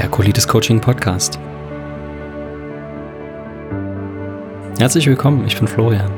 der 0.00 0.08
Colitis 0.08 0.48
Coaching 0.48 0.80
Podcast. 0.80 1.38
Herzlich 4.78 5.06
willkommen, 5.06 5.46
ich 5.46 5.58
bin 5.58 5.68
Florian 5.68 6.10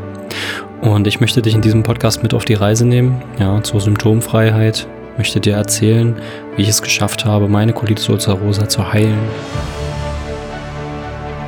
und 0.83 1.09
ich 1.09 1.21
möchte 1.21 1.43
dich 1.43 1.57
in 1.57 1.63
diesem 1.63 1.83
Podcast 1.83 2.23
mit 2.23 2.33
auf 2.33 2.45
die 2.45 2.55
Reise 2.55 2.87
nehmen, 2.87 3.21
ja, 3.41 3.61
zur 3.65 3.81
Symptomfreiheit, 3.81 4.87
möchte 5.17 5.41
dir 5.41 5.55
erzählen, 5.55 6.15
wie 6.55 6.63
ich 6.63 6.69
es 6.69 6.81
geschafft 6.81 7.25
habe, 7.25 7.49
meine 7.49 7.73
Colitis 7.73 8.09
ulcerosa 8.09 8.69
zu 8.69 8.93
heilen 8.93 9.19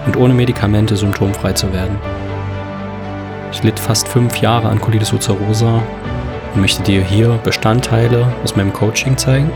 und 0.07 0.17
ohne 0.17 0.35
Medikamente 0.35 0.97
symptomfrei 0.97 1.53
zu 1.53 1.73
werden. 1.73 1.97
Ich 3.53 3.63
litt 3.63 3.79
fast 3.79 4.09
fünf 4.09 4.39
Jahre 4.39 4.71
an 4.71 4.81
Colitis 4.81 5.13
ulcerosa 5.13 5.81
und 6.53 6.61
möchte 6.61 6.83
dir 6.83 7.01
hier 7.01 7.39
Bestandteile 7.45 8.27
aus 8.43 8.57
meinem 8.57 8.73
Coaching 8.73 9.17
zeigen 9.17 9.53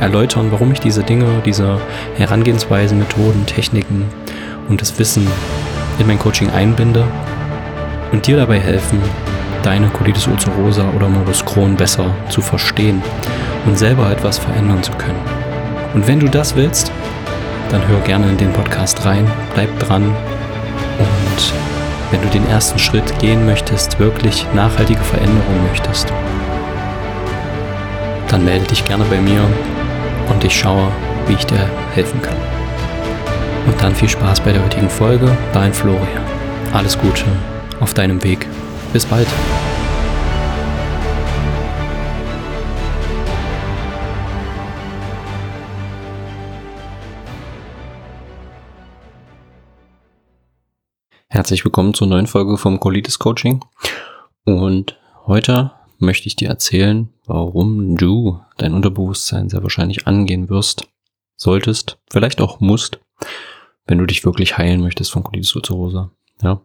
erläutern, 0.00 0.48
warum 0.50 0.72
ich 0.72 0.80
diese 0.80 1.02
Dinge, 1.02 1.26
diese 1.44 1.78
Herangehensweisen, 2.16 2.98
Methoden, 2.98 3.46
Techniken 3.46 4.04
und 4.68 4.80
das 4.80 4.98
Wissen 4.98 5.26
in 5.98 6.06
mein 6.06 6.18
Coaching 6.18 6.50
einbinde 6.50 7.04
und 8.12 8.26
dir 8.26 8.36
dabei 8.36 8.58
helfen, 8.58 9.00
deine 9.62 9.88
Colitis 9.88 10.26
ulcerosa 10.26 10.84
oder 10.94 11.08
Morbus 11.08 11.44
Crohn 11.44 11.76
besser 11.76 12.14
zu 12.28 12.40
verstehen 12.40 13.02
und 13.64 13.78
selber 13.78 14.10
etwas 14.10 14.38
verändern 14.38 14.82
zu 14.82 14.92
können. 14.92 15.20
Und 15.94 16.06
wenn 16.06 16.20
du 16.20 16.28
das 16.28 16.54
willst, 16.54 16.92
dann 17.70 17.86
hör 17.88 18.00
gerne 18.00 18.28
in 18.28 18.36
den 18.36 18.52
Podcast 18.52 19.04
rein, 19.04 19.28
bleib 19.54 19.76
dran 19.80 20.04
und 20.98 21.52
wenn 22.12 22.22
du 22.22 22.28
den 22.28 22.46
ersten 22.48 22.78
Schritt 22.78 23.18
gehen 23.18 23.44
möchtest, 23.44 23.98
wirklich 23.98 24.46
nachhaltige 24.54 25.00
Veränderungen 25.00 25.66
möchtest, 25.68 26.12
dann 28.28 28.44
melde 28.44 28.66
dich 28.66 28.84
gerne 28.84 29.04
bei 29.10 29.20
mir 29.20 29.40
und 30.28 30.44
ich 30.44 30.58
schaue, 30.58 30.90
wie 31.26 31.34
ich 31.34 31.46
dir 31.46 31.68
helfen 31.94 32.20
kann. 32.22 32.36
Und 33.66 33.80
dann 33.82 33.94
viel 33.94 34.08
Spaß 34.08 34.40
bei 34.40 34.52
der 34.52 34.64
heutigen 34.64 34.88
Folge. 34.88 35.36
Dein 35.52 35.72
Florian. 35.72 36.24
Alles 36.72 36.98
Gute 36.98 37.24
auf 37.80 37.94
deinem 37.94 38.22
Weg. 38.22 38.46
Bis 38.92 39.04
bald. 39.04 39.28
Herzlich 51.28 51.64
willkommen 51.64 51.92
zur 51.92 52.06
neuen 52.06 52.26
Folge 52.26 52.56
vom 52.56 52.80
Colitis 52.80 53.18
Coaching. 53.18 53.64
Und 54.44 54.98
heute 55.26 55.72
möchte 55.98 56.26
ich 56.26 56.36
dir 56.36 56.48
erzählen, 56.48 57.08
warum 57.26 57.96
du 57.96 58.40
dein 58.56 58.74
Unterbewusstsein 58.74 59.48
sehr 59.48 59.62
wahrscheinlich 59.62 60.06
angehen 60.06 60.48
wirst, 60.48 60.86
solltest, 61.36 61.98
vielleicht 62.10 62.40
auch 62.40 62.60
musst, 62.60 63.00
wenn 63.86 63.98
du 63.98 64.06
dich 64.06 64.24
wirklich 64.24 64.58
heilen 64.58 64.80
möchtest 64.80 65.10
von 65.10 65.22
Colitis 65.22 65.54
ulcerosa. 65.54 66.10
Ja. 66.42 66.62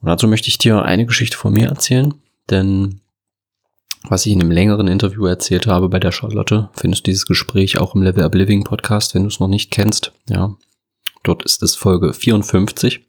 Und 0.00 0.08
dazu 0.08 0.28
möchte 0.28 0.48
ich 0.48 0.58
dir 0.58 0.82
eine 0.82 1.06
Geschichte 1.06 1.36
von 1.36 1.52
mir 1.52 1.68
erzählen, 1.68 2.14
denn 2.48 3.00
was 4.04 4.24
ich 4.24 4.32
in 4.32 4.40
einem 4.40 4.50
längeren 4.50 4.88
Interview 4.88 5.26
erzählt 5.26 5.66
habe 5.66 5.88
bei 5.90 6.00
der 6.00 6.12
Charlotte, 6.12 6.70
findest 6.72 7.06
du 7.06 7.10
dieses 7.10 7.26
Gespräch 7.26 7.78
auch 7.78 7.94
im 7.94 8.02
Level 8.02 8.24
Up 8.24 8.34
Living 8.34 8.64
Podcast, 8.64 9.14
wenn 9.14 9.22
du 9.22 9.28
es 9.28 9.40
noch 9.40 9.48
nicht 9.48 9.70
kennst. 9.70 10.12
Ja, 10.28 10.56
dort 11.22 11.44
ist 11.44 11.62
es 11.62 11.76
Folge 11.76 12.14
54 12.14 13.06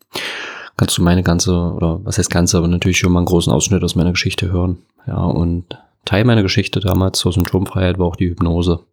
kannst 0.77 0.97
du 0.97 1.03
meine 1.03 1.23
ganze, 1.23 1.53
oder 1.53 2.03
was 2.03 2.17
heißt 2.17 2.29
ganze, 2.29 2.57
aber 2.57 2.67
natürlich 2.67 2.97
schon 2.97 3.11
mal 3.11 3.19
einen 3.19 3.25
großen 3.25 3.51
Ausschnitt 3.51 3.83
aus 3.83 3.95
meiner 3.95 4.11
Geschichte 4.11 4.51
hören. 4.51 4.79
Ja, 5.07 5.23
und 5.23 5.77
Teil 6.05 6.25
meiner 6.25 6.43
Geschichte 6.43 6.79
damals 6.79 7.19
zur 7.19 7.31
Symptomfreiheit 7.31 7.99
war 7.99 8.07
auch 8.07 8.15
die 8.15 8.29
Hypnose. 8.29 8.85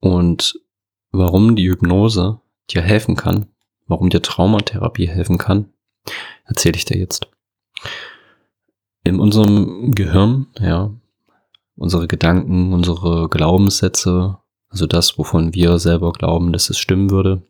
Und 0.00 0.58
warum 1.12 1.56
die 1.56 1.68
Hypnose 1.68 2.40
dir 2.70 2.82
helfen 2.82 3.16
kann, 3.16 3.46
warum 3.86 4.10
dir 4.10 4.22
Traumatherapie 4.22 5.08
helfen 5.08 5.38
kann, 5.38 5.70
erzähle 6.44 6.76
ich 6.76 6.84
dir 6.84 6.98
jetzt. 6.98 7.28
In 9.04 9.20
unserem 9.20 9.92
Gehirn, 9.94 10.46
ja, 10.58 10.90
unsere 11.76 12.08
Gedanken, 12.08 12.72
unsere 12.72 13.28
Glaubenssätze, 13.28 14.38
also 14.70 14.86
das, 14.86 15.18
wovon 15.18 15.54
wir 15.54 15.78
selber 15.78 16.12
glauben, 16.12 16.52
dass 16.52 16.70
es 16.70 16.78
stimmen 16.78 17.10
würde, 17.10 17.42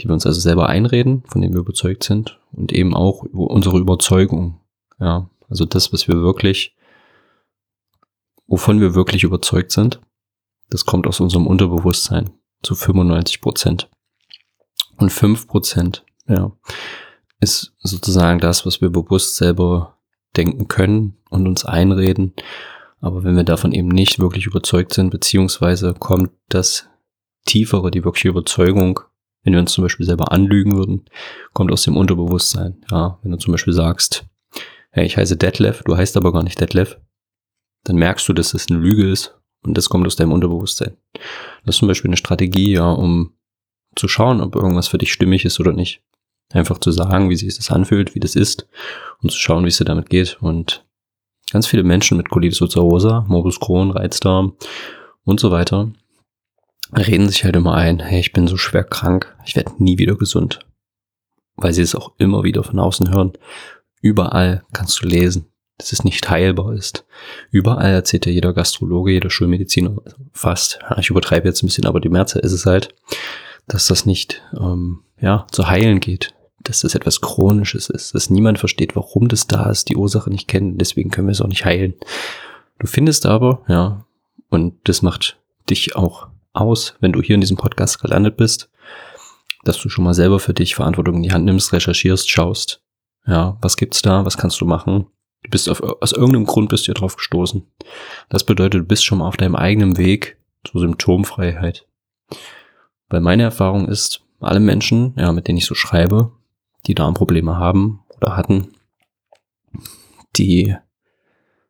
die 0.00 0.06
wir 0.08 0.12
uns 0.12 0.26
also 0.26 0.40
selber 0.40 0.68
einreden, 0.68 1.22
von 1.26 1.40
denen 1.40 1.54
wir 1.54 1.60
überzeugt 1.60 2.04
sind 2.04 2.38
und 2.52 2.72
eben 2.72 2.94
auch 2.94 3.22
unsere 3.22 3.78
Überzeugung. 3.78 4.60
Ja, 5.00 5.30
also 5.48 5.64
das, 5.64 5.92
was 5.92 6.08
wir 6.08 6.16
wirklich, 6.20 6.76
wovon 8.46 8.80
wir 8.80 8.94
wirklich 8.94 9.22
überzeugt 9.22 9.72
sind, 9.72 10.00
das 10.70 10.84
kommt 10.84 11.06
aus 11.06 11.20
unserem 11.20 11.46
Unterbewusstsein 11.46 12.30
zu 12.62 12.74
95 12.74 13.40
Prozent. 13.40 13.88
Und 14.96 15.10
5 15.10 15.46
Prozent, 15.46 16.04
ja, 16.26 16.52
ist 17.40 17.74
sozusagen 17.78 18.40
das, 18.40 18.66
was 18.66 18.80
wir 18.80 18.90
bewusst 18.90 19.36
selber 19.36 19.98
denken 20.36 20.68
können 20.68 21.18
und 21.30 21.46
uns 21.46 21.64
einreden. 21.64 22.34
Aber 23.00 23.22
wenn 23.22 23.36
wir 23.36 23.44
davon 23.44 23.72
eben 23.72 23.88
nicht 23.88 24.18
wirklich 24.18 24.46
überzeugt 24.46 24.92
sind, 24.92 25.10
beziehungsweise 25.10 25.94
kommt 25.94 26.30
das 26.48 26.88
tiefere, 27.46 27.90
die 27.90 28.04
wirkliche 28.04 28.28
Überzeugung 28.28 29.00
wenn 29.48 29.54
wir 29.54 29.60
uns 29.60 29.72
zum 29.72 29.82
Beispiel 29.82 30.04
selber 30.04 30.30
anlügen 30.30 30.76
würden, 30.76 31.06
kommt 31.54 31.72
aus 31.72 31.82
dem 31.82 31.96
Unterbewusstsein. 31.96 32.84
Ja, 32.90 33.18
wenn 33.22 33.32
du 33.32 33.38
zum 33.38 33.52
Beispiel 33.52 33.72
sagst, 33.72 34.26
hey, 34.90 35.06
ich 35.06 35.16
heiße 35.16 35.38
Detlef, 35.38 35.82
du 35.84 35.96
heißt 35.96 36.18
aber 36.18 36.34
gar 36.34 36.42
nicht 36.42 36.60
Detlef, 36.60 36.98
dann 37.84 37.96
merkst 37.96 38.28
du, 38.28 38.34
dass 38.34 38.52
es 38.52 38.70
eine 38.70 38.78
Lüge 38.78 39.10
ist 39.10 39.38
und 39.62 39.78
das 39.78 39.88
kommt 39.88 40.06
aus 40.06 40.16
deinem 40.16 40.32
Unterbewusstsein. 40.32 40.98
Das 41.64 41.76
ist 41.76 41.78
zum 41.78 41.88
Beispiel 41.88 42.10
eine 42.10 42.18
Strategie, 42.18 42.74
ja, 42.74 42.90
um 42.90 43.32
zu 43.96 44.06
schauen, 44.06 44.42
ob 44.42 44.54
irgendwas 44.54 44.88
für 44.88 44.98
dich 44.98 45.14
stimmig 45.14 45.46
ist 45.46 45.58
oder 45.60 45.72
nicht. 45.72 46.02
Einfach 46.52 46.76
zu 46.76 46.90
sagen, 46.90 47.30
wie 47.30 47.36
sich 47.36 47.56
das 47.56 47.70
anfühlt, 47.70 48.14
wie 48.14 48.20
das 48.20 48.36
ist 48.36 48.68
und 49.22 49.32
zu 49.32 49.38
schauen, 49.38 49.64
wie 49.64 49.68
es 49.68 49.78
dir 49.78 49.86
damit 49.86 50.10
geht. 50.10 50.36
Und 50.42 50.84
ganz 51.52 51.66
viele 51.66 51.84
Menschen 51.84 52.18
mit 52.18 52.28
Colitis 52.28 52.60
ulcerosa, 52.60 53.24
Morbus 53.28 53.60
Crohn, 53.60 53.92
Reizdarm 53.92 54.58
und 55.24 55.40
so 55.40 55.50
weiter 55.50 55.90
reden 56.96 57.28
sich 57.28 57.44
halt 57.44 57.56
immer 57.56 57.74
ein, 57.74 58.00
hey, 58.00 58.20
ich 58.20 58.32
bin 58.32 58.46
so 58.46 58.56
schwer 58.56 58.84
krank, 58.84 59.34
ich 59.44 59.56
werde 59.56 59.72
nie 59.82 59.98
wieder 59.98 60.16
gesund. 60.16 60.60
Weil 61.56 61.72
sie 61.72 61.82
es 61.82 61.94
auch 61.94 62.12
immer 62.18 62.44
wieder 62.44 62.62
von 62.62 62.78
außen 62.78 63.10
hören. 63.12 63.32
Überall 64.00 64.64
kannst 64.72 65.02
du 65.02 65.06
lesen, 65.06 65.46
dass 65.76 65.92
es 65.92 66.04
nicht 66.04 66.28
heilbar 66.30 66.72
ist. 66.74 67.04
Überall 67.50 67.92
erzählt 67.92 68.26
ja 68.26 68.32
jeder 68.32 68.52
Gastrologe, 68.52 69.12
jeder 69.12 69.30
Schulmediziner, 69.30 69.96
fast, 70.32 70.78
ich 70.98 71.10
übertreibe 71.10 71.48
jetzt 71.48 71.62
ein 71.62 71.66
bisschen, 71.66 71.86
aber 71.86 72.00
die 72.00 72.08
Mehrzahl 72.08 72.42
ist 72.42 72.52
es 72.52 72.66
halt, 72.66 72.94
dass 73.66 73.86
das 73.86 74.06
nicht 74.06 74.42
ähm, 74.58 75.00
ja, 75.20 75.46
zu 75.50 75.68
heilen 75.68 76.00
geht, 76.00 76.34
dass 76.62 76.80
das 76.80 76.94
etwas 76.94 77.20
Chronisches 77.20 77.90
ist, 77.90 78.14
dass 78.14 78.30
niemand 78.30 78.58
versteht, 78.58 78.96
warum 78.96 79.28
das 79.28 79.46
da 79.46 79.70
ist, 79.70 79.88
die 79.88 79.96
Ursache 79.96 80.30
nicht 80.30 80.48
kennen, 80.48 80.78
deswegen 80.78 81.10
können 81.10 81.28
wir 81.28 81.32
es 81.32 81.40
auch 81.40 81.48
nicht 81.48 81.64
heilen. 81.64 81.94
Du 82.78 82.86
findest 82.86 83.26
aber, 83.26 83.62
ja, 83.68 84.04
und 84.48 84.74
das 84.84 85.02
macht 85.02 85.38
dich 85.68 85.96
auch 85.96 86.28
aus, 86.52 86.94
wenn 87.00 87.12
du 87.12 87.22
hier 87.22 87.34
in 87.34 87.40
diesem 87.40 87.56
Podcast 87.56 88.00
gelandet 88.00 88.36
bist, 88.36 88.70
dass 89.64 89.80
du 89.80 89.88
schon 89.88 90.04
mal 90.04 90.14
selber 90.14 90.38
für 90.38 90.54
dich 90.54 90.74
Verantwortung 90.74 91.16
in 91.16 91.22
die 91.22 91.32
Hand 91.32 91.44
nimmst, 91.44 91.72
recherchierst, 91.72 92.30
schaust, 92.30 92.82
ja, 93.26 93.58
was 93.60 93.76
gibt's 93.76 94.02
da, 94.02 94.24
was 94.24 94.38
kannst 94.38 94.60
du 94.60 94.64
machen? 94.64 95.06
Du 95.42 95.50
bist 95.50 95.68
auf, 95.68 95.82
aus 95.82 96.12
irgendeinem 96.12 96.46
Grund 96.46 96.68
bist 96.68 96.88
du 96.88 96.94
drauf 96.94 97.16
gestoßen. 97.16 97.66
Das 98.28 98.44
bedeutet, 98.44 98.82
du 98.82 98.86
bist 98.86 99.04
schon 99.04 99.18
mal 99.18 99.28
auf 99.28 99.36
deinem 99.36 99.54
eigenen 99.54 99.98
Weg 99.98 100.38
zur 100.64 100.80
Symptomfreiheit. 100.80 101.86
Weil 103.08 103.20
meine 103.20 103.44
Erfahrung 103.44 103.88
ist, 103.88 104.22
alle 104.40 104.60
Menschen, 104.60 105.14
ja, 105.16 105.32
mit 105.32 105.48
denen 105.48 105.58
ich 105.58 105.66
so 105.66 105.74
schreibe, 105.74 106.32
die 106.86 106.94
Darmprobleme 106.94 107.56
haben 107.56 108.00
oder 108.16 108.36
hatten, 108.36 108.72
die 110.36 110.76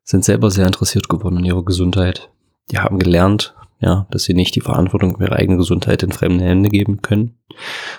sind 0.02 0.24
selber 0.24 0.50
sehr 0.50 0.66
interessiert 0.66 1.08
geworden 1.08 1.38
in 1.38 1.44
ihrer 1.44 1.64
Gesundheit. 1.64 2.30
Die 2.70 2.78
haben 2.78 2.98
gelernt, 2.98 3.54
ja, 3.80 4.06
dass 4.10 4.24
sie 4.24 4.34
nicht 4.34 4.54
die 4.56 4.60
Verantwortung 4.60 5.16
für 5.16 5.24
ihre 5.24 5.36
eigene 5.36 5.56
Gesundheit 5.56 6.02
in 6.02 6.12
fremde 6.12 6.44
Hände 6.44 6.68
geben 6.68 7.00
können, 7.02 7.38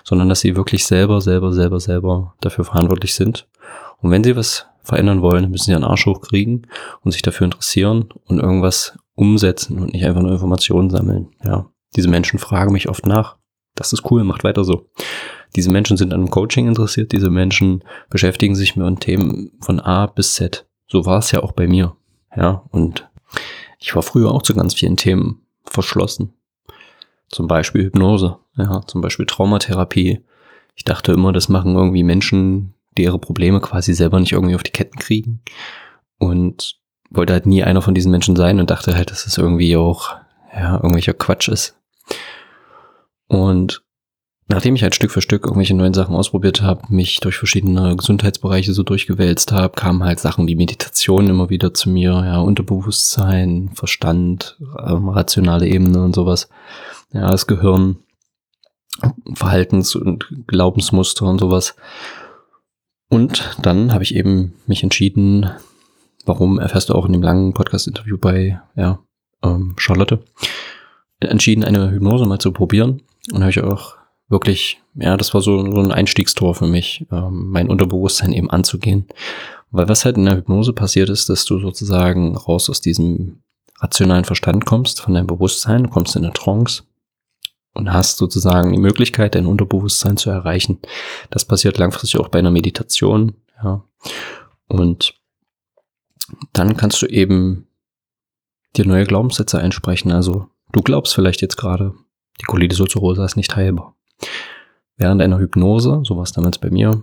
sondern 0.04 0.30
dass 0.30 0.42
sie 0.42 0.56
wirklich 0.56 0.86
selber, 0.86 1.22
selber, 1.22 1.54
selber, 1.54 1.80
selber 1.80 2.36
dafür 2.42 2.66
verantwortlich 2.66 3.14
sind. 3.14 3.48
Und 4.02 4.12
wenn 4.12 4.24
sie 4.24 4.36
was 4.36 4.68
verändern 4.84 5.22
wollen, 5.22 5.50
müssen 5.52 5.66
sie 5.66 5.76
einen 5.76 5.84
Arsch 5.84 6.06
hochkriegen 6.06 6.68
und 7.02 7.12
sich 7.12 7.22
dafür 7.22 7.46
interessieren 7.46 8.10
und 8.26 8.40
irgendwas 8.40 8.98
umsetzen 9.16 9.80
und 9.80 9.94
nicht 9.94 10.06
einfach 10.06 10.22
nur 10.22 10.31
Informationen 10.31 10.90
sammeln. 10.90 11.30
Ja, 11.44 11.70
diese 11.96 12.10
Menschen 12.10 12.40
fragen 12.40 12.74
mich 12.74 12.90
oft 12.90 13.06
nach. 13.06 13.38
Das 13.76 13.94
ist 13.94 14.10
cool, 14.12 14.24
macht 14.24 14.44
weiter 14.44 14.64
so. 14.64 14.90
Diese 15.56 15.72
Menschen 15.72 15.98
sind 15.98 16.14
an 16.14 16.30
Coaching 16.30 16.68
interessiert, 16.68 17.12
diese 17.12 17.30
Menschen 17.30 17.84
beschäftigen 18.10 18.56
sich 18.56 18.76
mit 18.76 19.02
Themen 19.02 19.52
von 19.62 19.80
A 19.80 20.06
bis 20.06 20.36
Z. 20.36 20.68
So 20.88 21.06
war 21.06 21.20
es 21.20 21.31
ja 21.31 21.42
auch 21.42 21.54
bei 21.54 21.68
mir. 21.68 21.96
Ja, 22.36 22.64
und 22.70 23.10
ich 23.80 23.96
war 23.96 24.04
früher 24.04 24.31
auch 24.31 24.42
zu 24.42 24.54
ganz 24.54 24.74
vielen 24.74 24.98
Themen 24.98 25.42
verschlossen. 25.81 26.34
Zum 27.30 27.48
Beispiel 27.48 27.86
Hypnose, 27.86 28.38
ja, 28.58 28.81
zum 28.88 29.02
Beispiel 29.02 29.26
Traumatherapie. 29.26 30.22
Ich 30.76 30.84
dachte 30.84 31.12
immer, 31.12 31.31
das 31.31 31.50
machen 31.50 31.76
irgendwie 31.76 32.04
Menschen, 32.04 32.74
die 32.98 33.04
ihre 33.04 33.20
Probleme 33.20 33.62
quasi 33.62 33.94
selber 33.94 34.20
nicht 34.20 34.31
irgendwie 34.31 34.56
auf 34.56 34.64
die 34.64 34.72
Ketten 34.72 34.98
kriegen. 34.98 35.42
Und 36.18 36.80
wollte 37.10 37.34
halt 37.34 37.46
nie 37.46 37.64
einer 37.64 37.81
von 37.81 37.94
diesen 37.94 38.12
Menschen 38.12 38.36
sein 38.36 38.60
und 38.60 38.70
dachte 38.70 38.96
halt, 38.96 39.12
dass 39.12 39.26
es 39.26 39.38
irgendwie 39.38 39.76
auch, 39.76 40.16
ja, 40.54 40.76
irgendwelcher 40.76 41.14
Quatsch 41.14 41.48
ist. 41.50 41.78
Und 43.28 43.84
nachdem 44.50 44.75
ich 44.75 44.84
halt 44.84 44.96
Stück 44.96 45.12
für 45.12 45.22
Stück 45.22 45.46
irgendwelche 45.46 45.75
neuen 45.75 45.94
Sachen 45.94 46.16
ausprobiert 46.16 46.62
habe, 46.62 46.81
mich 46.90 47.19
durch 47.19 47.38
verschiedene 47.38 47.96
Gesundheitsbereiche 47.96 48.74
so 48.74 48.84
durchgewälzt 48.84 49.51
habe, 49.51 49.75
kamen 49.75 50.04
halt 50.04 50.19
Sachen 50.19 50.48
wie 50.48 50.56
Meditation 50.56 51.30
immer 51.30 51.50
wieder 51.50 51.74
zu 51.74 51.90
mir, 51.90 52.12
ja, 52.25 52.40
Unterbewusstsein, 52.40 53.69
Verstand, 53.74 54.57
ähm, 54.86 55.10
rationale 55.10 55.68
Ebene 55.68 56.04
und 56.04 56.16
sowas. 56.16 56.50
Ja, 57.13 57.30
das 57.30 57.46
Gehirn, 57.46 57.98
Verhaltens- 59.34 59.96
und 59.96 60.28
Glaubensmuster 60.48 61.25
und 61.25 61.40
sowas. 61.40 61.75
Und 63.07 63.56
dann 63.62 63.94
habe 63.94 64.04
ich 64.04 64.16
eben 64.16 64.54
mich 64.66 64.84
entschieden, 64.84 65.50
warum 66.25 66.60
erfährst 66.60 66.90
du 66.90 66.95
auch 66.95 67.06
in 67.06 67.13
dem 67.13 67.24
langen 67.24 67.54
Podcast-Interview 67.54 68.18
bei 68.18 68.60
ja, 68.75 69.00
ähm, 69.44 69.75
Charlotte, 69.78 70.24
entschieden, 71.19 71.63
eine 71.63 71.92
Hypnose 71.92 72.25
mal 72.25 72.40
zu 72.40 72.52
probieren. 72.52 73.04
Und 73.31 73.42
habe 73.42 73.52
ich 73.52 73.62
auch 73.62 73.99
wirklich, 74.30 74.81
ja, 74.96 75.18
das 75.18 75.34
war 75.34 75.42
so, 75.42 75.72
so 75.72 75.81
ein 75.81 75.92
Einstiegstor 75.92 76.56
für 76.56 76.68
mich, 76.68 77.06
ähm, 77.12 77.50
mein 77.50 77.70
Unterbewusstsein 77.70 78.31
eben 78.31 78.50
anzugehen. 78.50 79.08
Weil 79.72 79.90
was 79.90 80.06
halt 80.06 80.18
in 80.18 80.26
der 80.26 80.38
Hypnose 80.38 80.74
passiert 80.74 81.10
ist, 81.10 81.30
dass 81.30 81.46
du 81.46 81.60
sozusagen 81.60 82.36
raus 82.36 82.70
aus 82.70 82.81
diesem 82.81 83.42
rationalen 83.80 84.26
Verstand 84.26 84.66
kommst, 84.66 85.02
von 85.02 85.14
deinem 85.14 85.28
Bewusstsein, 85.28 85.90
kommst 85.90 86.16
in 86.16 86.24
eine 86.24 86.34
Trance 86.34 86.84
und 87.74 87.94
hast 87.94 88.18
sozusagen 88.18 88.72
die 88.72 88.80
Möglichkeit, 88.80 89.36
dein 89.36 89.46
Unterbewusstsein 89.46 90.18
zu 90.18 90.30
erreichen. 90.30 90.80
Das 91.30 91.46
passiert 91.46 91.78
langfristig 91.78 92.20
auch 92.20 92.30
bei 92.30 92.40
einer 92.40 92.52
Meditation, 92.52 93.36
ja. 93.64 93.84
Und 94.68 95.16
dann 96.54 96.78
kannst 96.78 97.02
du 97.02 97.08
eben 97.08 97.68
dir 98.76 98.86
neue 98.86 99.06
Glaubenssätze 99.06 99.60
einsprechen. 99.60 100.12
Also 100.12 100.48
du 100.72 100.81
glaubst 100.81 101.16
vielleicht 101.16 101.42
jetzt 101.42 101.58
gerade, 101.58 101.94
die 102.40 102.46
Colitis 102.46 102.80
ulcerosa 102.80 103.26
ist 103.26 103.36
nicht 103.36 103.56
heilbar. 103.56 103.96
Während 105.00 105.22
einer 105.22 105.40
Hypnose, 105.40 106.01
so 106.04 106.18
war 106.18 106.24
es 106.24 106.34
damals 106.34 106.57
bei 106.57 106.69
mir, 106.69 107.01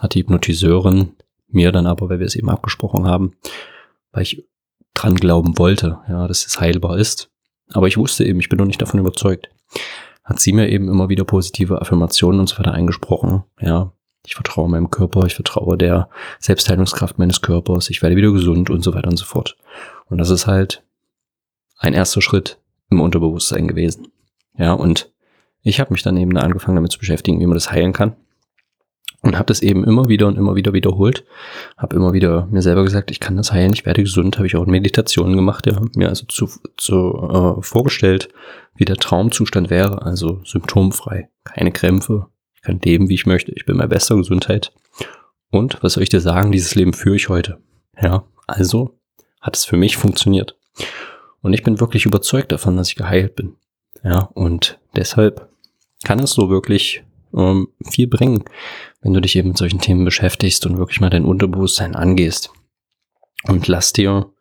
hat 0.00 0.14
die 0.14 0.20
Hypnotiseurin 0.20 1.12
mir 1.46 1.70
dann 1.70 1.86
aber, 1.86 2.10
weil 2.10 2.18
wir 2.18 2.26
es 2.26 2.34
eben 2.34 2.50
abgesprochen 2.50 3.06
haben, 3.06 3.36
weil 4.10 4.24
ich 4.24 4.44
dran 4.92 5.14
glauben 5.14 5.56
wollte, 5.56 6.00
ja, 6.08 6.26
dass 6.26 6.44
es 6.44 6.58
heilbar 6.58 6.98
ist. 6.98 7.30
Aber 7.70 7.86
ich 7.86 7.96
wusste 7.96 8.24
eben, 8.24 8.40
ich 8.40 8.48
bin 8.48 8.58
noch 8.58 8.66
nicht 8.66 8.82
davon 8.82 8.98
überzeugt. 8.98 9.48
Hat 10.24 10.40
sie 10.40 10.52
mir 10.52 10.68
eben 10.68 10.88
immer 10.88 11.08
wieder 11.08 11.24
positive 11.24 11.80
Affirmationen 11.80 12.40
und 12.40 12.48
so 12.48 12.58
weiter 12.58 12.72
eingesprochen. 12.72 13.44
Ja, 13.60 13.92
ich 14.26 14.34
vertraue 14.34 14.68
meinem 14.68 14.90
Körper, 14.90 15.24
ich 15.24 15.36
vertraue 15.36 15.78
der 15.78 16.08
Selbstheilungskraft 16.40 17.18
meines 17.18 17.40
Körpers, 17.40 17.88
ich 17.88 18.02
werde 18.02 18.16
wieder 18.16 18.32
gesund 18.32 18.68
und 18.68 18.82
so 18.82 18.94
weiter 18.94 19.08
und 19.08 19.16
so 19.16 19.24
fort. 19.24 19.56
Und 20.06 20.18
das 20.18 20.30
ist 20.30 20.48
halt 20.48 20.82
ein 21.78 21.94
erster 21.94 22.20
Schritt 22.20 22.58
im 22.90 23.00
Unterbewusstsein 23.00 23.68
gewesen. 23.68 24.08
Ja, 24.56 24.72
und 24.72 25.12
ich 25.62 25.80
habe 25.80 25.92
mich 25.92 26.02
dann 26.02 26.16
eben 26.16 26.36
angefangen 26.36 26.76
damit 26.76 26.92
zu 26.92 26.98
beschäftigen, 26.98 27.40
wie 27.40 27.46
man 27.46 27.54
das 27.54 27.70
heilen 27.70 27.92
kann. 27.92 28.16
Und 29.20 29.36
habe 29.36 29.46
das 29.46 29.62
eben 29.62 29.82
immer 29.82 30.08
wieder 30.08 30.28
und 30.28 30.38
immer 30.38 30.54
wieder 30.54 30.72
wiederholt. 30.72 31.24
Habe 31.76 31.96
immer 31.96 32.12
wieder 32.12 32.46
mir 32.52 32.62
selber 32.62 32.84
gesagt, 32.84 33.10
ich 33.10 33.18
kann 33.18 33.36
das 33.36 33.52
heilen, 33.52 33.72
ich 33.72 33.84
werde 33.84 34.04
gesund. 34.04 34.36
Habe 34.36 34.46
ich 34.46 34.54
auch 34.54 34.64
Meditationen 34.66 35.34
gemacht, 35.34 35.66
ja, 35.66 35.80
mir 35.96 36.08
also 36.08 36.24
zu, 36.26 36.48
zu 36.76 37.58
äh, 37.58 37.62
vorgestellt, 37.62 38.28
wie 38.76 38.84
der 38.84 38.96
Traumzustand 38.96 39.70
wäre, 39.70 40.02
also 40.02 40.40
symptomfrei, 40.44 41.28
keine 41.42 41.72
Krämpfe, 41.72 42.28
ich 42.54 42.62
kann 42.62 42.78
leben, 42.80 43.08
wie 43.08 43.14
ich 43.14 43.26
möchte, 43.26 43.52
ich 43.52 43.66
bin 43.66 43.76
bei 43.76 43.88
bester 43.88 44.16
Gesundheit. 44.16 44.72
Und 45.50 45.82
was 45.82 45.94
soll 45.94 46.04
ich 46.04 46.08
dir 46.10 46.20
sagen, 46.20 46.52
dieses 46.52 46.76
Leben 46.76 46.92
führe 46.92 47.16
ich 47.16 47.28
heute. 47.28 47.58
Ja, 48.00 48.24
also 48.46 48.98
hat 49.40 49.56
es 49.56 49.64
für 49.64 49.76
mich 49.76 49.96
funktioniert. 49.96 50.56
Und 51.40 51.54
ich 51.54 51.62
bin 51.62 51.80
wirklich 51.80 52.06
überzeugt 52.06 52.52
davon, 52.52 52.76
dass 52.76 52.88
ich 52.88 52.96
geheilt 52.96 53.34
bin. 53.34 53.56
Ja, 54.04 54.28
und 54.34 54.78
deshalb 54.98 55.48
kann 56.04 56.20
es 56.20 56.32
so 56.32 56.50
wirklich 56.50 57.04
ähm, 57.34 57.68
viel 57.88 58.06
bringen, 58.06 58.44
wenn 59.00 59.14
du 59.14 59.20
dich 59.20 59.36
eben 59.36 59.48
mit 59.48 59.58
solchen 59.58 59.80
Themen 59.80 60.04
beschäftigst 60.04 60.66
und 60.66 60.78
wirklich 60.78 61.00
mal 61.00 61.10
dein 61.10 61.24
Unterbewusstsein 61.24 61.94
angehst. 61.94 62.50
Und 63.44 63.68
lass 63.68 63.92
dir 63.92 64.32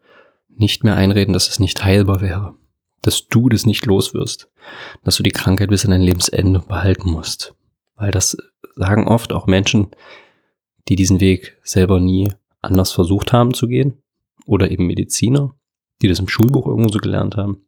nicht 0.50 0.83
mehr 0.83 0.95
einreden, 0.95 1.33
dass 1.33 1.50
es 1.50 1.59
nicht 1.59 1.83
heilbar 1.83 2.21
wäre. 2.21 2.56
Dass 3.04 3.27
du 3.27 3.48
das 3.50 3.65
nicht 3.65 3.86
los 3.86 4.13
wirst. 4.13 4.50
Dass 5.04 5.18
du 5.18 5.24
die 5.24 5.31
Krankheit 5.31 5.69
bis 5.69 5.86
an 5.86 5.92
dein 5.92 6.01
Lebensende 6.01 6.60
behalten 6.60 7.12
musst. 7.12 7.53
Weil 7.95 8.12
das 8.12 8.38
sagen 8.75 9.07
oft 9.07 9.31
auch 9.31 9.45
Menschen, 9.45 9.92
die 10.88 10.95
diesen 10.95 11.19
Weg 11.19 11.57
selber 11.63 12.00
nie 12.00 12.31
anders 12.62 12.92
versucht 12.92 13.33
haben 13.33 13.53
zu 13.53 13.68
gehen. 13.68 14.01
Oder 14.45 14.71
eben 14.71 14.88
Mediziner, 14.88 15.53
die 16.01 16.07
das 16.07 16.19
im 16.19 16.27
Schulbuch 16.27 16.65
irgendwo 16.65 16.89
so 16.89 17.00
gelernt 17.00 17.38
haben. 17.38 17.68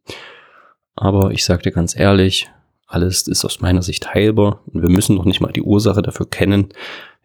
Aber 0.96 1.30
ich 1.30 1.44
sage 1.44 1.62
dir 1.62 1.72
ganz 1.72 1.94
ehrlich, 1.96 2.50
alles 2.90 3.28
ist 3.28 3.44
aus 3.44 3.60
meiner 3.60 3.82
Sicht 3.82 4.14
heilbar 4.14 4.62
und 4.66 4.82
wir 4.82 4.90
müssen 4.90 5.16
noch 5.16 5.24
nicht 5.24 5.40
mal 5.40 5.52
die 5.52 5.62
Ursache 5.62 6.02
dafür 6.02 6.28
kennen. 6.28 6.68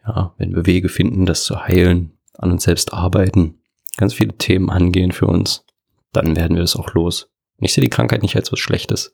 Ja, 0.06 0.34
wenn 0.38 0.56
wir 0.56 0.66
Wege 0.66 0.90
finden, 0.90 1.26
das 1.26 1.44
zu 1.44 1.60
heilen, 1.60 2.12
an 2.38 2.52
uns 2.52 2.64
selbst 2.64 2.94
arbeiten, 2.94 3.60
ganz 3.98 4.14
viele 4.14 4.38
Themen 4.38 4.70
angehen 4.70 5.12
für 5.12 5.26
uns, 5.26 5.66
dann 6.12 6.36
werden 6.36 6.56
wir 6.56 6.62
das 6.62 6.76
auch 6.76 6.94
los. 6.94 7.32
Ich 7.60 7.74
sehe 7.74 7.84
die 7.84 7.90
Krankheit 7.90 8.22
nicht 8.22 8.36
als 8.36 8.52
was 8.52 8.60
Schlechtes. 8.60 9.14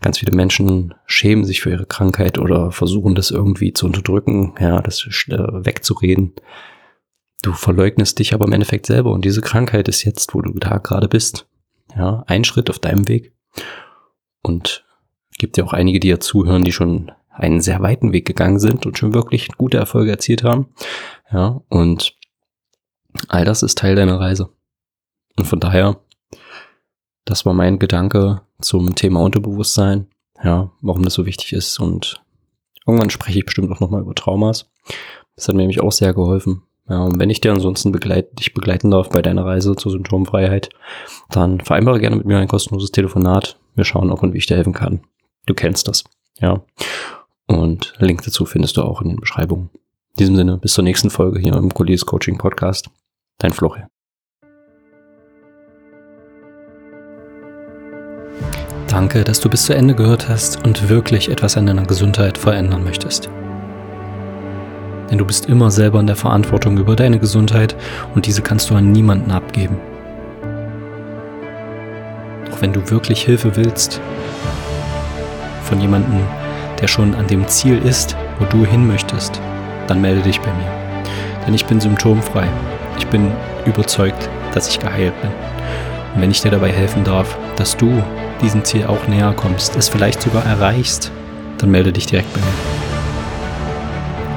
Ganz 0.00 0.18
viele 0.18 0.32
Menschen 0.32 0.94
schämen 1.06 1.44
sich 1.44 1.62
für 1.62 1.70
ihre 1.70 1.86
Krankheit 1.86 2.38
oder 2.38 2.70
versuchen 2.70 3.14
das 3.14 3.30
irgendwie 3.30 3.72
zu 3.72 3.86
unterdrücken, 3.86 4.54
ja, 4.60 4.80
das 4.82 5.04
äh, 5.28 5.36
wegzureden. 5.36 6.34
Du 7.42 7.52
verleugnest 7.52 8.18
dich 8.18 8.34
aber 8.34 8.46
im 8.46 8.52
Endeffekt 8.52 8.86
selber 8.86 9.12
und 9.12 9.24
diese 9.24 9.40
Krankheit 9.40 9.88
ist 9.88 10.04
jetzt, 10.04 10.34
wo 10.34 10.42
du 10.42 10.52
da 10.58 10.78
gerade 10.78 11.08
bist. 11.08 11.48
Ja, 11.96 12.24
ein 12.26 12.44
Schritt 12.44 12.68
auf 12.68 12.78
deinem 12.78 13.08
Weg. 13.08 13.32
Und 14.42 14.84
gibt 15.38 15.56
ja 15.56 15.64
auch 15.64 15.72
einige, 15.72 16.00
die 16.00 16.08
ja 16.08 16.20
zuhören, 16.20 16.64
die 16.64 16.72
schon 16.72 17.12
einen 17.30 17.60
sehr 17.60 17.80
weiten 17.80 18.12
Weg 18.12 18.26
gegangen 18.26 18.58
sind 18.58 18.84
und 18.84 18.98
schon 18.98 19.14
wirklich 19.14 19.48
gute 19.56 19.78
Erfolge 19.78 20.10
erzielt 20.10 20.42
haben. 20.42 20.68
Ja, 21.32 21.60
und 21.68 22.14
all 23.28 23.44
das 23.44 23.62
ist 23.62 23.78
Teil 23.78 23.94
deiner 23.94 24.18
Reise. 24.18 24.50
Und 25.36 25.46
von 25.46 25.60
daher, 25.60 26.00
das 27.24 27.46
war 27.46 27.54
mein 27.54 27.78
Gedanke 27.78 28.42
zum 28.60 28.94
Thema 28.94 29.20
Unterbewusstsein. 29.20 30.08
Ja, 30.42 30.70
warum 30.80 31.02
das 31.02 31.14
so 31.14 31.26
wichtig 31.26 31.52
ist. 31.52 31.78
Und 31.78 32.22
irgendwann 32.86 33.10
spreche 33.10 33.38
ich 33.38 33.44
bestimmt 33.44 33.70
auch 33.70 33.80
nochmal 33.80 34.02
über 34.02 34.14
Traumas. 34.14 34.70
Das 35.36 35.48
hat 35.48 35.54
mir 35.54 35.62
nämlich 35.62 35.80
auch 35.80 35.92
sehr 35.92 36.14
geholfen. 36.14 36.62
Ja, 36.88 37.00
und 37.00 37.20
wenn 37.20 37.30
ich 37.30 37.40
dir 37.40 37.52
ansonsten 37.52 37.92
begleit, 37.92 38.38
dich 38.38 38.54
begleiten 38.54 38.90
darf 38.90 39.10
bei 39.10 39.20
deiner 39.20 39.44
Reise 39.44 39.76
zur 39.76 39.92
Symptomfreiheit, 39.92 40.70
dann 41.28 41.60
vereinbare 41.60 42.00
gerne 42.00 42.16
mit 42.16 42.26
mir 42.26 42.38
ein 42.38 42.48
kostenloses 42.48 42.92
Telefonat. 42.92 43.58
Wir 43.74 43.84
schauen, 43.84 44.10
und 44.10 44.32
wie 44.32 44.38
ich 44.38 44.46
dir 44.46 44.56
helfen 44.56 44.72
kann. 44.72 45.02
Du 45.48 45.54
kennst 45.54 45.88
das. 45.88 46.04
Ja. 46.40 46.60
Und 47.46 47.94
Link 47.98 48.22
dazu 48.22 48.44
findest 48.44 48.76
du 48.76 48.82
auch 48.82 49.00
in 49.00 49.08
den 49.08 49.16
Beschreibungen. 49.16 49.70
In 50.10 50.16
diesem 50.18 50.36
Sinne, 50.36 50.58
bis 50.58 50.74
zur 50.74 50.84
nächsten 50.84 51.08
Folge 51.08 51.40
hier 51.40 51.54
im 51.54 51.72
Colliers 51.72 52.04
Coaching 52.04 52.36
Podcast. 52.36 52.90
Dein 53.38 53.52
Florian. 53.52 53.88
Danke, 58.88 59.24
dass 59.24 59.40
du 59.40 59.48
bis 59.48 59.64
zu 59.64 59.74
Ende 59.74 59.94
gehört 59.94 60.28
hast 60.28 60.62
und 60.66 60.90
wirklich 60.90 61.30
etwas 61.30 61.56
an 61.56 61.64
deiner 61.64 61.86
Gesundheit 61.86 62.36
verändern 62.36 62.84
möchtest 62.84 63.30
denn 65.10 65.16
du 65.16 65.24
bist 65.24 65.46
immer 65.46 65.70
selber 65.70 66.00
in 66.00 66.06
der 66.06 66.16
Verantwortung 66.16 66.76
über 66.76 66.94
deine 66.94 67.18
Gesundheit 67.18 67.74
und 68.14 68.26
diese 68.26 68.42
kannst 68.42 68.68
du 68.68 68.74
an 68.74 68.92
niemanden 68.92 69.30
abgeben. 69.30 69.78
Doch 72.50 72.60
wenn 72.60 72.74
du 72.74 72.90
wirklich 72.90 73.22
Hilfe 73.22 73.56
willst, 73.56 74.02
von 75.68 75.80
jemandem, 75.80 76.20
der 76.80 76.88
schon 76.88 77.14
an 77.14 77.26
dem 77.26 77.46
Ziel 77.48 77.78
ist, 77.78 78.16
wo 78.38 78.44
du 78.46 78.64
hin 78.64 78.86
möchtest, 78.86 79.40
dann 79.86 80.00
melde 80.00 80.22
dich 80.22 80.40
bei 80.40 80.52
mir. 80.52 80.70
Denn 81.46 81.54
ich 81.54 81.66
bin 81.66 81.80
symptomfrei. 81.80 82.46
Ich 82.98 83.06
bin 83.06 83.30
überzeugt, 83.66 84.28
dass 84.54 84.68
ich 84.68 84.80
geheilt 84.80 85.20
bin. 85.20 85.30
Und 86.14 86.22
wenn 86.22 86.30
ich 86.30 86.40
dir 86.40 86.50
dabei 86.50 86.70
helfen 86.70 87.04
darf, 87.04 87.36
dass 87.56 87.76
du 87.76 88.02
diesem 88.42 88.64
Ziel 88.64 88.86
auch 88.86 89.06
näher 89.08 89.32
kommst, 89.36 89.76
es 89.76 89.88
vielleicht 89.88 90.22
sogar 90.22 90.44
erreichst, 90.44 91.10
dann 91.58 91.70
melde 91.70 91.92
dich 91.92 92.06
direkt 92.06 92.32
bei 92.32 92.40
mir 92.40 92.78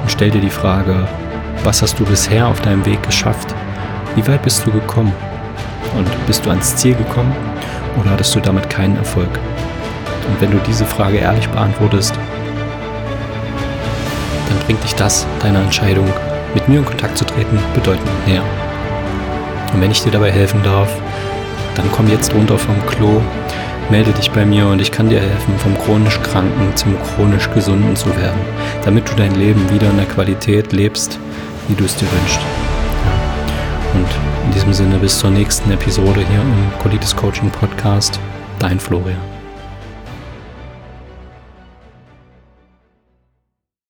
und 0.02 0.10
stell 0.10 0.30
dir 0.30 0.40
die 0.40 0.50
Frage, 0.50 1.06
was 1.64 1.80
hast 1.80 1.98
du 1.98 2.04
bisher 2.04 2.46
auf 2.48 2.60
deinem 2.60 2.84
Weg 2.84 3.02
geschafft? 3.02 3.54
Wie 4.14 4.26
weit 4.26 4.42
bist 4.42 4.66
du 4.66 4.72
gekommen? 4.72 5.12
Und 5.96 6.08
bist 6.26 6.44
du 6.44 6.50
ans 6.50 6.76
Ziel 6.76 6.94
gekommen 6.94 7.34
oder 8.00 8.10
hattest 8.10 8.34
du 8.34 8.40
damit 8.40 8.68
keinen 8.68 8.96
Erfolg? 8.96 9.28
Und 10.28 10.40
wenn 10.40 10.50
du 10.50 10.58
diese 10.66 10.86
Frage 10.86 11.18
ehrlich 11.18 11.48
beantwortest, 11.48 12.14
dann 14.48 14.58
bringt 14.66 14.82
dich 14.84 14.94
das 14.94 15.26
deiner 15.40 15.60
Entscheidung, 15.60 16.06
mit 16.54 16.68
mir 16.68 16.78
in 16.78 16.84
Kontakt 16.84 17.16
zu 17.16 17.24
treten, 17.24 17.58
bedeutend 17.74 18.08
näher. 18.26 18.44
Und 19.72 19.80
wenn 19.80 19.90
ich 19.90 20.02
dir 20.02 20.12
dabei 20.12 20.30
helfen 20.30 20.62
darf, 20.62 20.90
dann 21.74 21.90
komm 21.92 22.08
jetzt 22.08 22.34
runter 22.34 22.58
vom 22.58 22.74
Klo, 22.86 23.20
melde 23.90 24.12
dich 24.12 24.30
bei 24.30 24.44
mir 24.44 24.66
und 24.66 24.80
ich 24.80 24.92
kann 24.92 25.08
dir 25.08 25.20
helfen, 25.20 25.58
vom 25.58 25.76
chronisch 25.78 26.20
Kranken 26.22 26.76
zum 26.76 26.94
chronisch 27.02 27.48
Gesunden 27.54 27.96
zu 27.96 28.08
werden, 28.16 28.40
damit 28.84 29.10
du 29.10 29.14
dein 29.16 29.34
Leben 29.34 29.70
wieder 29.70 29.88
in 29.90 29.96
der 29.96 30.06
Qualität 30.06 30.72
lebst, 30.72 31.18
wie 31.68 31.74
du 31.74 31.84
es 31.84 31.96
dir 31.96 32.06
wünschst. 32.10 32.40
Und 33.94 34.08
in 34.46 34.52
diesem 34.52 34.72
Sinne 34.72 34.98
bis 34.98 35.18
zur 35.18 35.30
nächsten 35.30 35.70
Episode 35.70 36.20
hier 36.20 36.40
im 36.40 36.78
Colitis 36.82 37.14
Coaching 37.14 37.50
Podcast. 37.50 38.18
Dein 38.58 38.78
Florian. 38.78 39.31